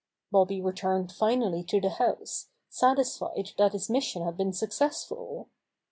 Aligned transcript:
Bobby 0.31 0.59
returned 0.59 1.11
finally 1.11 1.63
to 1.65 1.79
the 1.79 1.91
house, 1.91 2.47
satis 2.69 3.19
fied 3.19 3.51
that 3.59 3.73
his 3.73 3.87
mission 3.87 4.23
had 4.23 4.35
been 4.35 4.51
successful. 4.51 5.49